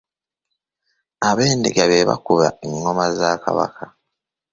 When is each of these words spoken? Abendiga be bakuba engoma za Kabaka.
Abendiga 1.29 1.83
be 1.89 1.99
bakuba 2.09 2.47
engoma 2.67 3.05
za 3.19 3.29
Kabaka. 3.43 3.85